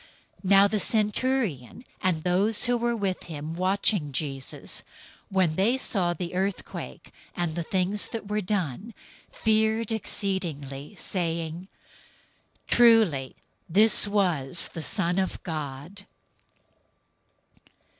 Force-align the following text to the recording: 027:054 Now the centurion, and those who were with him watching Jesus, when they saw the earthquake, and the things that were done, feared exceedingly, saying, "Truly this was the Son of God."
027:054 0.43 0.49
Now 0.49 0.67
the 0.67 0.79
centurion, 0.79 1.85
and 2.01 2.23
those 2.23 2.63
who 2.65 2.75
were 2.75 2.95
with 2.95 3.25
him 3.25 3.53
watching 3.55 4.11
Jesus, 4.11 4.81
when 5.29 5.53
they 5.53 5.77
saw 5.77 6.15
the 6.15 6.33
earthquake, 6.33 7.13
and 7.35 7.53
the 7.53 7.61
things 7.61 8.07
that 8.07 8.27
were 8.27 8.41
done, 8.41 8.95
feared 9.31 9.91
exceedingly, 9.91 10.95
saying, 10.95 11.67
"Truly 12.67 13.35
this 13.69 14.07
was 14.07 14.69
the 14.73 14.81
Son 14.81 15.19
of 15.19 15.37
God." 15.43 16.05